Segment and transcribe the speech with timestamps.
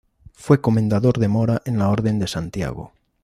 [0.33, 2.91] Fue comendador de Mora en la Orden de Santiago.